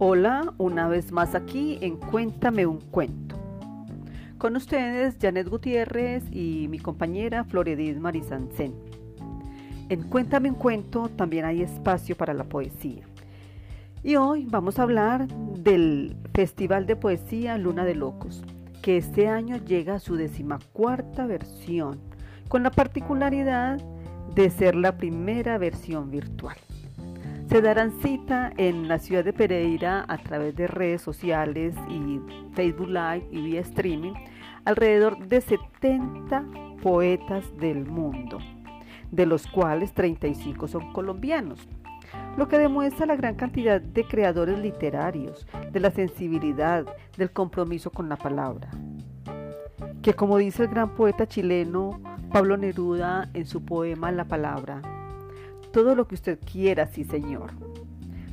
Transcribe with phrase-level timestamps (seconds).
[0.00, 3.34] Hola, una vez más aquí en Cuéntame un cuento.
[4.38, 8.74] Con ustedes Janet Gutiérrez y mi compañera Floredis Marisancén.
[9.88, 13.02] En Cuéntame un cuento también hay espacio para la poesía.
[14.04, 18.44] Y hoy vamos a hablar del Festival de Poesía Luna de Locos,
[18.82, 21.98] que este año llega a su decimacuarta versión,
[22.46, 23.80] con la particularidad
[24.32, 26.56] de ser la primera versión virtual.
[27.48, 32.20] Se darán cita en la ciudad de Pereira a través de redes sociales y
[32.52, 34.12] Facebook Live y vía streaming
[34.66, 36.44] alrededor de 70
[36.82, 38.38] poetas del mundo,
[39.10, 41.66] de los cuales 35 son colombianos,
[42.36, 46.84] lo que demuestra la gran cantidad de creadores literarios, de la sensibilidad,
[47.16, 48.68] del compromiso con la palabra.
[50.02, 51.98] Que como dice el gran poeta chileno
[52.30, 54.82] Pablo Neruda en su poema La Palabra,
[55.72, 57.52] todo lo que usted quiera, sí Señor.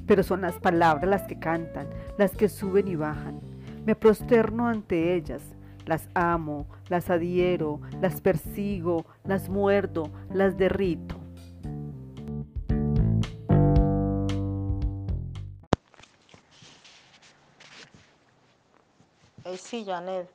[0.08, 3.40] Pero son las palabras las que cantan, las que suben y bajan.
[3.86, 5.42] Me prosterno ante ellas,
[5.86, 11.16] las amo, las adhiero, las persigo, las muerdo, las derrito.
[19.58, 20.30] sí, Janet.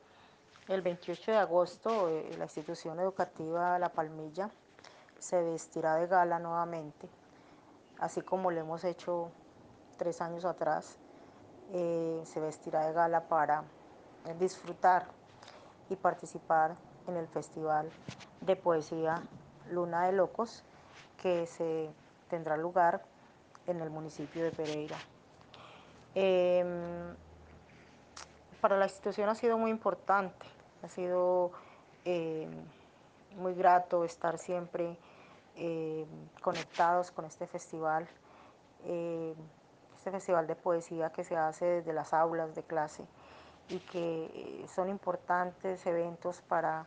[0.69, 4.51] El 28 de agosto, eh, la institución educativa La Palmilla
[5.21, 7.09] se vestirá de gala nuevamente,
[7.99, 9.31] así como lo hemos hecho
[9.99, 10.97] tres años atrás,
[11.73, 13.63] eh, se vestirá de gala para
[14.39, 15.07] disfrutar
[15.89, 16.75] y participar
[17.07, 17.91] en el Festival
[18.41, 19.23] de Poesía
[19.71, 20.65] Luna de Locos,
[21.23, 21.91] que se
[22.29, 23.03] tendrá lugar
[23.67, 24.97] en el municipio de Pereira.
[26.15, 27.15] Em,
[28.61, 30.47] para la institución ha sido muy importante,
[30.83, 31.53] ha sido
[32.05, 32.51] em,
[33.37, 34.97] muy grato estar siempre
[35.63, 36.07] eh,
[36.41, 38.09] conectados con este festival,
[38.87, 39.35] eh,
[39.95, 43.05] este festival de poesía que se hace desde las aulas de clase
[43.69, 46.87] y que eh, son importantes eventos para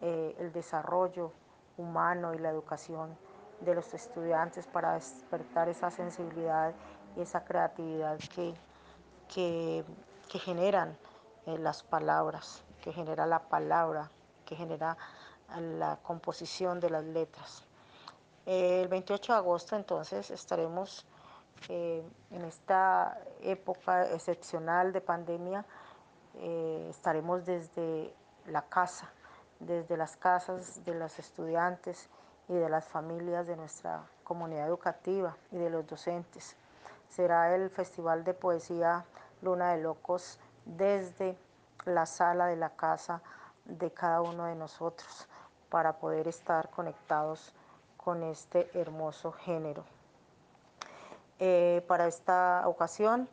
[0.00, 1.32] el desarrollo
[1.78, 3.16] humano y la educación
[3.60, 6.74] de los estudiantes para despertar esa sensibilidad
[7.16, 8.54] y esa creatividad que,
[9.32, 9.84] que,
[10.30, 10.96] que generan
[11.46, 14.10] las palabras, que genera la palabra,
[14.44, 14.98] que genera
[15.58, 17.64] la composición de las letras.
[18.46, 21.06] El 28 de agosto entonces estaremos
[21.70, 25.64] eh, en esta época excepcional de pandemia,
[26.34, 28.14] eh, estaremos desde
[28.46, 29.10] la casa,
[29.60, 32.10] desde las casas de los estudiantes
[32.48, 36.54] y de las familias de nuestra comunidad educativa y de los docentes.
[37.08, 39.06] Será el Festival de Poesía
[39.40, 41.38] Luna de Locos desde
[41.86, 43.22] la sala de la casa
[43.64, 45.28] de cada uno de nosotros
[45.70, 47.54] para poder estar conectados
[48.04, 49.84] con este hermoso género.
[51.38, 53.28] Eh, para esta ocasión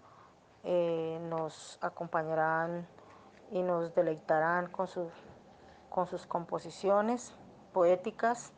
[0.64, 2.88] eh, nos acompañarán
[3.52, 4.88] y nos deleitarán con,
[5.90, 7.34] con sus composiciones
[7.74, 8.54] poéticas,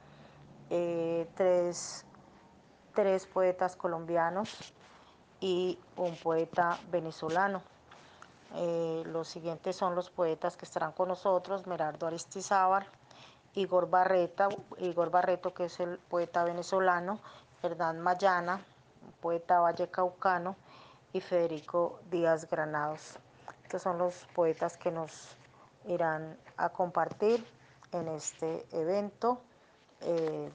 [0.70, 2.06] eh, tres,
[2.94, 4.74] tres poetas colombianos
[5.40, 7.62] y un poeta venezolano.
[9.06, 12.86] los siguientes son los poetas que estarán con nosotros, Merardo Aristizábal,
[13.56, 14.50] Igor, Barreta,
[14.80, 17.20] Igor Barreto, que es el poeta venezolano,
[17.62, 18.62] Hernán Mayana,
[19.22, 20.56] poeta vallecaucano,
[21.14, 23.20] y Federico Díaz Granados.
[23.64, 25.38] Estos son los poetas que nos
[25.88, 27.46] irán a compartir
[27.92, 29.40] en este evento
[30.02, 30.50] eh,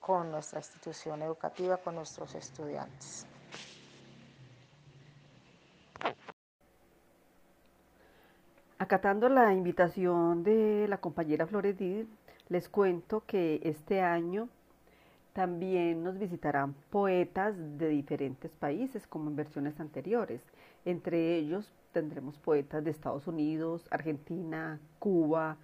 [0.00, 3.26] con nuestra institución educativa, con nuestros estudiantes.
[8.78, 12.06] Acatando la invitación de la compañera Floredid,
[12.48, 14.48] les cuento que este año
[15.32, 20.42] también nos visitarán poetas de diferentes países, como en versiones anteriores.
[20.84, 25.56] Entre ellos tendremos poetas de Estados Unidos, Argentina, Cuba,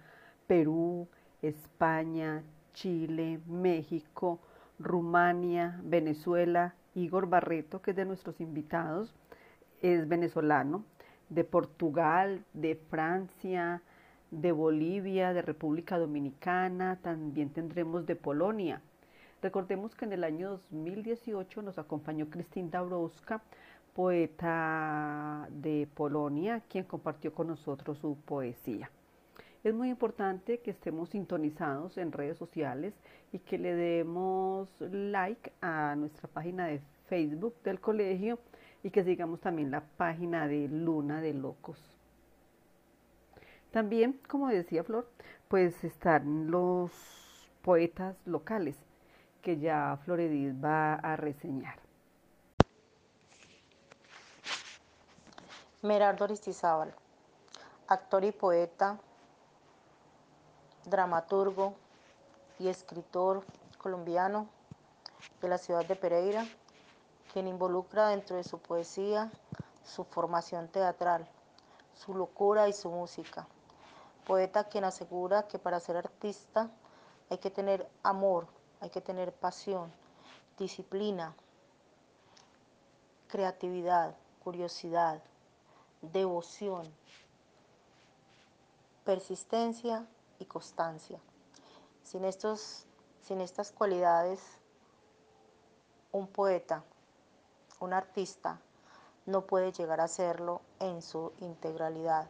[0.47, 1.07] Perú,
[1.41, 4.39] España, Chile, México,
[4.79, 6.73] Rumania, Venezuela.
[6.95, 9.13] Igor Barreto, que es de nuestros invitados,
[9.81, 10.83] es venezolano
[11.29, 13.81] de Portugal, de Francia,
[14.31, 18.81] de Bolivia, de República Dominicana, también tendremos de Polonia.
[19.41, 23.41] Recordemos que en el año 2018 nos acompañó Cristina Dabrowska,
[23.93, 28.89] poeta de Polonia, quien compartió con nosotros su poesía.
[29.63, 32.93] Es muy importante que estemos sintonizados en redes sociales
[33.33, 38.39] y que le demos like a nuestra página de Facebook del colegio
[38.83, 41.98] y que sigamos también la página de Luna de Locos.
[43.71, 45.09] También, como decía Flor,
[45.47, 46.91] pues están los
[47.61, 48.77] poetas locales
[49.41, 51.79] que ya Floredit va a reseñar.
[55.81, 56.93] Merardo Aristizábal,
[57.87, 58.99] actor y poeta,
[60.85, 61.75] dramaturgo
[62.59, 63.45] y escritor
[63.77, 64.49] colombiano
[65.41, 66.45] de la ciudad de Pereira,
[67.31, 69.31] quien involucra dentro de su poesía
[69.89, 71.27] su formación teatral,
[71.95, 73.47] su locura y su música.
[74.29, 76.69] Poeta quien asegura que para ser artista
[77.31, 78.45] hay que tener amor,
[78.79, 79.91] hay que tener pasión,
[80.55, 81.33] disciplina,
[83.27, 85.19] creatividad, curiosidad,
[86.03, 86.93] devoción,
[89.03, 90.05] persistencia
[90.37, 91.19] y constancia.
[92.03, 92.85] Sin, estos,
[93.23, 94.41] sin estas cualidades,
[96.11, 96.83] un poeta,
[97.79, 98.61] un artista,
[99.25, 102.27] no puede llegar a serlo en su integralidad.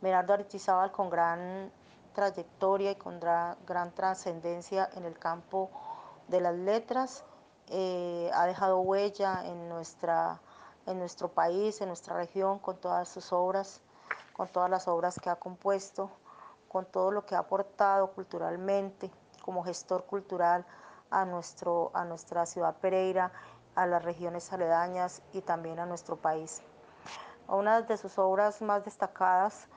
[0.00, 1.72] Merardo Aristizábal con gran
[2.14, 5.70] trayectoria y con gran trascendencia en el campo
[6.28, 7.24] de las letras,
[7.68, 10.40] eh, ha dejado huella en, nuestra,
[10.86, 13.80] en nuestro país, en nuestra región, con todas sus obras,
[14.32, 16.10] con todas las obras que ha compuesto,
[16.68, 19.10] con todo lo que ha aportado culturalmente
[19.42, 20.64] como gestor cultural
[21.10, 23.32] a, nuestro, a nuestra ciudad Pereira,
[23.74, 26.62] a las regiones aledañas y también a nuestro país.
[27.48, 29.68] Una de sus obras más destacadas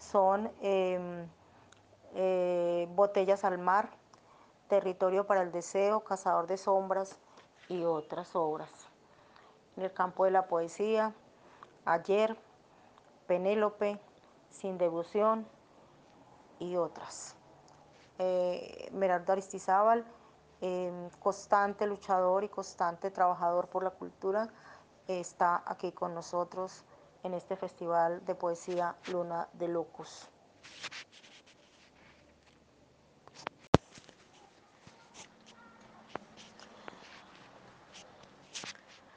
[0.00, 1.28] son em,
[2.14, 3.90] eh, Botellas al Mar,
[4.68, 7.18] Territorio para el Deseo, Cazador de Sombras
[7.68, 8.70] y otras obras.
[9.76, 11.14] En el campo de la poesía,
[11.84, 12.36] Ayer,
[13.26, 14.00] Penélope,
[14.50, 15.46] Sin Devoción
[16.58, 17.36] y otras.
[18.18, 20.04] Eh, Merardo Aristizábal,
[20.60, 24.48] em, constante luchador y constante trabajador por la cultura,
[25.06, 26.84] está aquí con nosotros
[27.22, 30.28] en este Festival de Poesía Luna de Locos.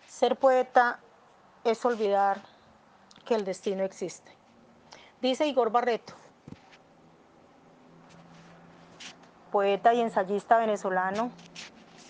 [0.08, 1.00] Ser poeta
[1.64, 2.42] es olvidar
[3.26, 4.32] que el destino existe.
[5.22, 6.14] Dice Igor Barreto,
[9.52, 11.32] poeta y ensayista venezolano,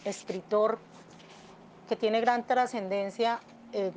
[0.06, 0.80] escritor
[1.90, 3.40] que tiene gran trascendencia
[3.72, 3.94] en,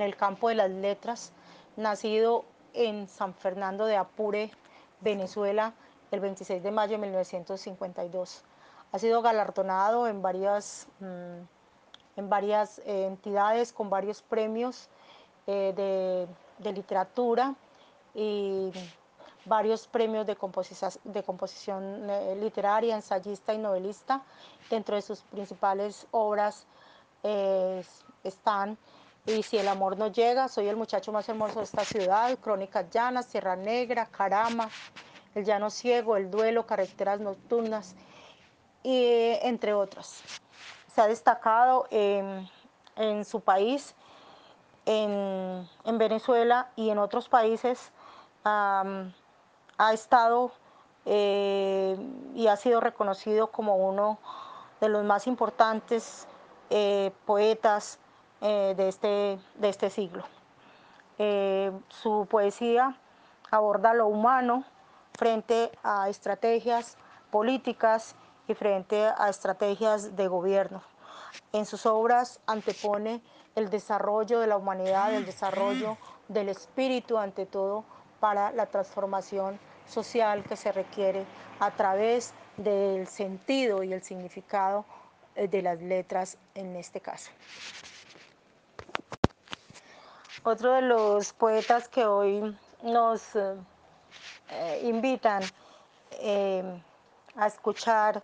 [0.00, 1.32] en, el campo de las letras,
[1.76, 2.44] nacido
[2.74, 4.50] en San Fernando de Apure,
[5.00, 5.74] Venezuela,
[6.10, 8.42] el 26 de mayo de 1952.
[8.92, 10.88] Ha sido galardonado en varias...
[11.00, 11.60] Mmm,
[12.16, 14.88] en varias eh, entidades con varios premios
[15.46, 17.54] eh, de, de, literatura
[18.14, 18.70] y
[19.46, 24.22] varios premios de, composición, de composición eh, literaria, ensayista y novelista.
[24.68, 26.66] Dentro de sus principales obras
[28.24, 28.78] están
[29.26, 32.90] Y si el amor no llega, Soy el muchacho más hermoso de esta ciudad, Crónicas
[32.90, 34.68] llanas, Sierra Negra, Carama,
[35.34, 37.94] El llano ciego, El duelo, Carreteras nocturnas,
[38.82, 40.22] y, entre otras
[40.94, 42.48] se ha destacado en,
[43.24, 43.94] su país,
[44.86, 47.92] en, en, Venezuela y en otros países,
[48.44, 50.52] ha estado
[51.06, 51.96] eh,
[52.34, 54.18] y ha sido reconocido como uno
[54.80, 56.26] de los más importantes
[56.70, 57.98] eh, poetas
[58.40, 60.24] eh, de, este, de este siglo.
[61.18, 62.96] Eh, su poesía
[63.50, 64.64] aborda lo humano
[65.18, 66.96] frente a estrategias
[67.30, 68.14] políticas
[68.48, 70.82] y frente a estrategias de gobierno.
[71.52, 73.22] En sus obras antepone
[73.54, 77.84] el desarrollo de la humanidad, el desarrollo del espíritu ante todo
[78.20, 81.24] para la transformación social que se requiere
[81.58, 84.84] a través del sentido y el significado
[85.34, 87.30] eh, de las letras en este caso.
[90.42, 95.42] Otro de los poetas que hoy nos eh, invitan
[96.12, 96.82] eh,
[97.36, 98.22] a escuchar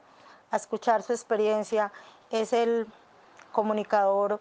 [0.50, 1.92] a escuchar su experiencia
[2.30, 2.86] es el
[3.52, 4.40] comunicador,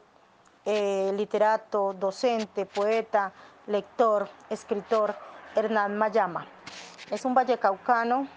[0.64, 3.34] eh, literato, docente, poeta,
[3.68, 5.16] lector, escritor
[5.56, 6.46] Hernán Mayama.
[7.12, 8.28] Es un vallecaucano,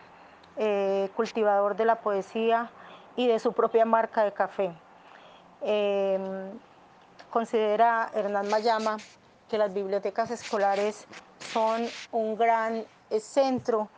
[0.56, 2.70] eh, cultivador de la poesía
[3.14, 4.72] y de su propia marca de café.
[5.62, 6.50] Eh,
[7.30, 8.96] considera Hernán Mayama
[9.48, 11.06] que las bibliotecas escolares
[11.52, 12.84] son un gran
[13.20, 13.88] centro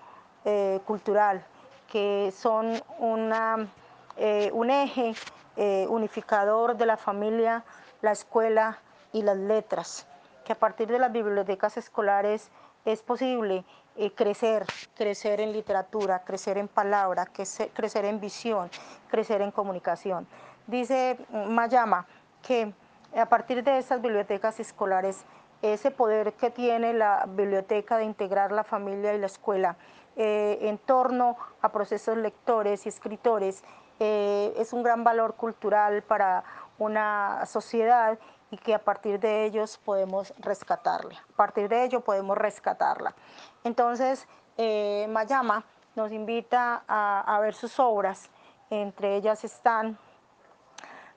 [0.45, 1.45] eh, cultural
[1.91, 3.69] que son una,
[4.17, 5.15] eh, un eje
[5.57, 7.65] eh, unificador de la familia,
[8.01, 8.79] la escuela
[9.13, 10.07] y las letras,
[10.45, 12.51] que a partir de las bibliotecas escolares
[12.85, 13.65] es posible
[13.97, 14.65] eh, crecer,
[14.97, 18.71] crecer en literatura, crecer en palabra, crecer, crecer en visión,
[19.11, 20.29] crecer en comunicación.
[20.69, 22.07] Dice Mayama
[22.41, 22.73] que
[23.17, 25.25] a partir de esas bibliotecas escolares,
[25.63, 29.77] ese poder que tiene la biblioteca de integrar la familia y la escuela,
[30.17, 33.63] eh, en torno a procesos lectores y escritores
[34.01, 36.43] eh, es un gran valor cultural para
[36.79, 38.19] una sociedad
[38.51, 41.25] y que a partir de ellos podemos rescatarla.
[41.33, 43.15] A partir de ello podemos rescatarla.
[43.63, 44.27] Entonces,
[44.57, 45.65] eh, Mayama
[45.95, 48.31] nos invita a, ver sus obras.
[48.71, 49.99] Entre ellas están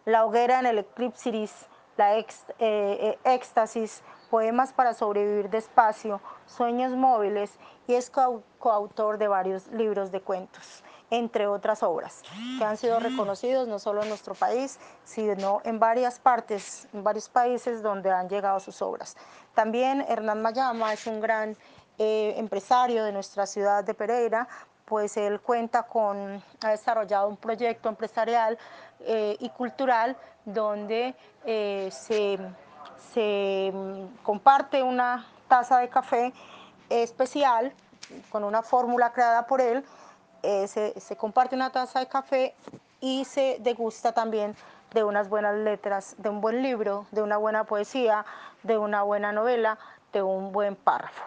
[0.06, 2.26] La hoguera en el eclipsis, La eh,
[2.60, 7.52] eh, éxtasis, Poemas para sobrevivir despacio, Sueños móviles
[7.86, 12.24] y es coautor de varios libros de cuentos entre otras obras,
[12.58, 17.30] que han sido reconocidos no solo en nuestro país, sino en varias partes, en varios
[17.30, 19.16] países donde han llegado sus obras.
[19.54, 21.56] También Hernán Mayama es un gran
[22.00, 24.48] eh, empresario de nuestra ciudad de Pereira,
[24.86, 28.58] pues él cuenta con, ha desarrollado un proyecto empresarial
[29.02, 32.40] eh, y cultural donde eh, se,
[33.14, 33.74] se
[34.24, 36.34] comparte una taza de café
[36.90, 37.74] especial
[38.30, 39.84] con una fórmula creada por él,
[40.44, 42.54] eh, se, comparte una taza de café
[43.00, 44.56] y se degusta también
[44.94, 48.26] de unas buenas letras, de un buen libro, de una buena poesía,
[48.64, 49.78] de una buena novela,
[50.12, 51.24] de un buen párrafo.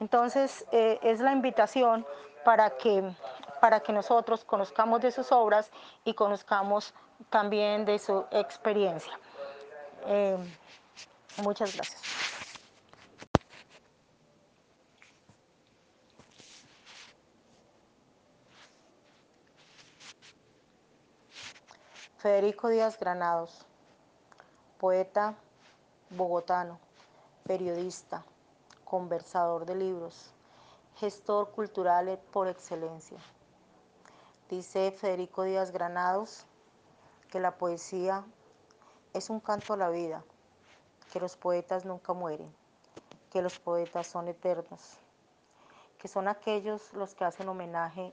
[0.00, 2.06] Entonces, eh, es la invitación
[2.44, 3.12] para que,
[3.60, 5.70] para que nosotros conozcamos de sus obras
[6.04, 6.94] y conozcamos
[7.30, 9.18] también de su experiencia.
[10.06, 10.36] Eh,
[11.42, 12.00] muchas gracias.
[22.18, 23.66] Federico Díaz Granados,
[24.78, 25.34] poeta
[26.08, 26.78] bogotano,
[27.44, 28.24] periodista,
[28.84, 30.30] conversador de libros,
[30.96, 33.18] gestor cultural por excelencia.
[34.48, 36.46] Dice Federico Díaz Granados
[37.30, 38.24] que la poesía
[39.12, 40.24] es un canto a la vida,
[41.12, 42.54] que los poetas nunca mueren,
[43.30, 44.98] que los poetas son eternos,
[45.98, 48.12] que son aquellos los que hacen homenaje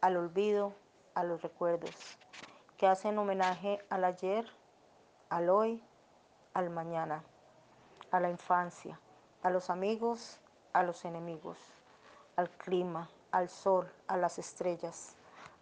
[0.00, 0.74] al olvido,
[1.14, 1.94] a los recuerdos,
[2.76, 4.46] que hacen homenaje al ayer,
[5.30, 5.82] al hoy,
[6.52, 7.24] al mañana,
[8.10, 9.00] a la infancia,
[9.42, 10.38] a los amigos,
[10.72, 11.58] a los enemigos,
[12.36, 15.16] al clima, al sol, a las estrellas,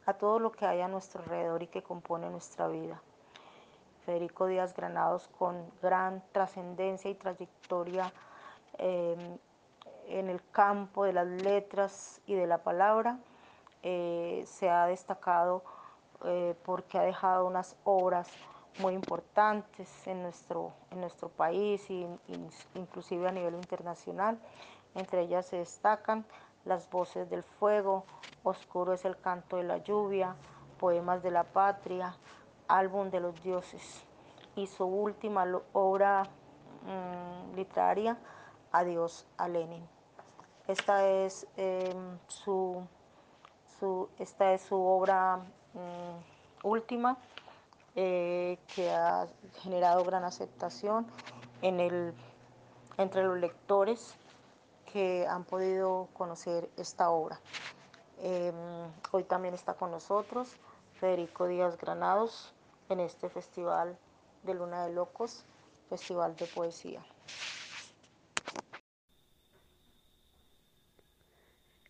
[0.07, 3.01] a todo lo que hay a nuestro alrededor y que compone nuestra vida.
[4.05, 8.13] Federico Díaz Granados, con gran trascendencia y trayectoria
[8.79, 9.39] eh,
[10.09, 13.19] en el campo de las letras y de la palabra,
[13.83, 15.63] eh, se ha destacado
[16.25, 18.29] eh, porque ha dejado unas obras
[18.81, 22.09] muy importantes en nuestro, en nuestro país e
[22.75, 24.39] inclusive a nivel internacional.
[24.95, 26.25] Entre ellas se destacan
[26.65, 28.05] Las voces del fuego,
[28.45, 30.37] Oscuro es el canto de la lluvia,
[30.79, 32.15] Poemas de la patria,
[32.79, 34.05] Álbum de los dioses
[34.57, 36.25] y su última obra
[36.85, 38.19] mm, literaria,
[38.73, 39.87] Adiós a Lenin.
[40.67, 42.87] Esta es, em, su,
[43.79, 45.43] su, esta es su obra
[45.75, 47.17] Mm, última
[47.97, 49.27] eh, que ha
[49.63, 51.07] generado gran aceptación
[51.63, 52.15] en el,
[52.99, 54.15] entre los lectores
[54.93, 57.41] que han podido conocer esta obra.
[58.19, 58.55] Em,
[59.13, 60.55] hoy también está con nosotros
[61.01, 62.53] Federico Díaz Granados
[62.89, 63.99] en este Festival
[64.43, 65.45] de Luna de Locos,
[65.89, 67.05] Festival de Poesía.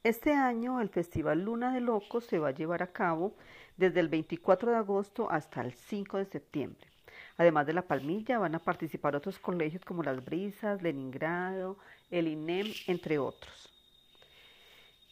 [0.05, 3.35] Este año el Festival Luna de Locos se va a llevar a cabo
[3.77, 6.89] desde el 24 de agosto hasta el 5 de septiembre.
[7.37, 11.79] Además de La Palmilla, van a participar otros colegios como Las Brisas, Leningrado,
[12.11, 13.73] el INEM, entre otros.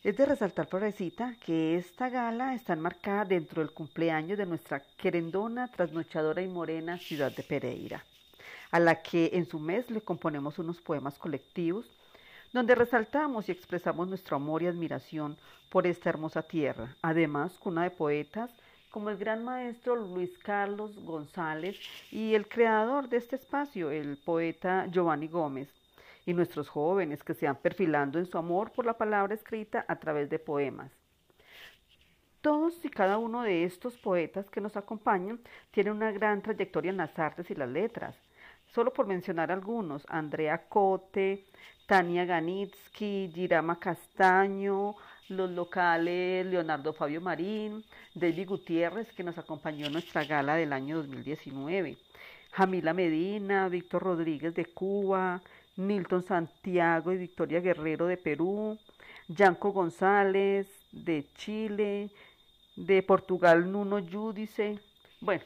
[0.02, 5.68] Es de resaltar, Florecita, que esta gala está enmarcada dentro del cumpleaños de nuestra querendona,
[5.68, 8.02] trasnochadora y morena ciudad de Pereira,
[8.70, 11.84] a la que en su mes le componemos unos poemas colectivos
[12.50, 15.36] donde resaltamos y expresamos nuestro amor y admiración
[15.68, 18.50] por esta hermosa tierra, además cuna de poetas
[18.88, 21.76] como el gran maestro Luis Carlos González
[22.10, 25.68] y el creador de este espacio, el poeta Giovanni Gómez,
[26.26, 29.96] y nuestros jóvenes que se han perfilando en su amor por la palabra escrita a
[29.96, 30.90] través de poemas.
[32.40, 36.96] Todos y cada uno de estos poetas que nos acompañan tienen una gran trayectoria en
[36.96, 38.16] las artes y las letras.
[38.72, 41.44] Solo por mencionar algunos, Andrea Cote,
[41.86, 44.94] Tania Ganitsky, Girama Castaño,
[45.28, 47.84] los locales Leonardo Fabio Marín,
[48.14, 51.98] David Gutiérrez, que nos acompañó en nuestra gala del año 2019,
[52.52, 55.42] Jamila Medina, Víctor Rodríguez de Cuba,
[55.76, 58.78] Nilton Santiago y Victoria Guerrero de Perú,
[59.28, 62.10] Yanco González de Chile,
[62.76, 64.80] de Portugal Nuno Yudice,
[65.20, 65.44] bueno,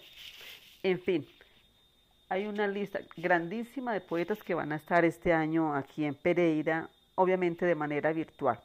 [0.85, 1.26] en fin,
[2.28, 6.88] hay una lista grandísima de poetas que van a estar este año aquí en Pereira,
[7.16, 8.61] obviamente de manera virtual.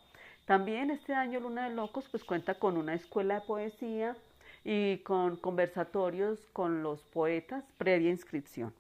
[0.45, 4.15] También este año Luna de Locos pues cuenta con una escuela de poesía
[4.63, 8.73] y con conversatorios con los poetas previa inscripción.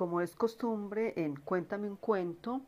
[0.00, 2.62] Como es costumbre en Cuéntame un cuento,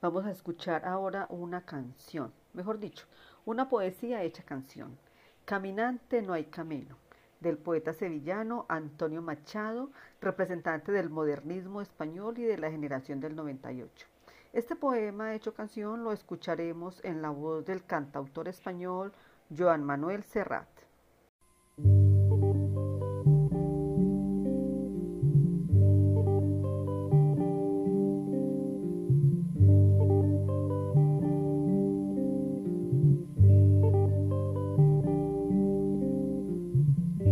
[0.00, 3.04] vamos a escuchar ahora una canción, mejor dicho,
[3.44, 4.96] una poesía hecha canción.
[5.44, 6.96] Caminante no hay camino,
[7.38, 9.90] del poeta sevillano Antonio Machado,
[10.22, 14.06] representante del modernismo español y de la generación del 98.
[14.54, 19.12] Este poema hecho canción lo escucharemos en la voz del cantautor español
[19.54, 20.79] Joan Manuel Serrat.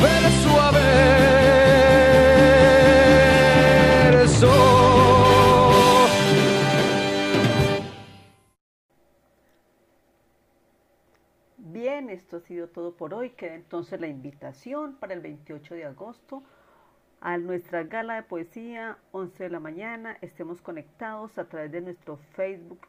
[0.00, 1.00] verso a verso.
[12.10, 13.30] esto ha sido todo por hoy.
[13.30, 16.42] Queda entonces la invitación para el 28 de agosto
[17.20, 20.16] a nuestra gala de poesía, 11 de la mañana.
[20.20, 22.80] Estemos conectados a través de nuestro Facebook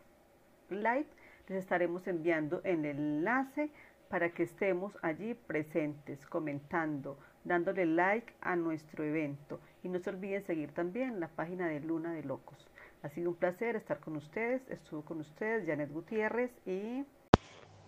[0.70, 1.08] Live.
[1.48, 3.72] Les estaremos enviando el enlace
[4.12, 9.60] para que estemos allí presentes, comentando, dándole like a nuestro evento.
[9.84, 12.68] Y no se olviden seguir también la página de Luna de Locos.
[13.04, 14.62] Ha sido un placer estar con ustedes.
[14.70, 17.06] Estuvo con ustedes Janet Gutiérrez y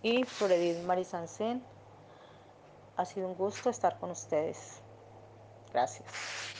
[0.02, 1.62] y Floredith Marisancén.
[2.96, 4.80] Ha sido un gusto estar con ustedes.
[5.72, 6.54] Gracias.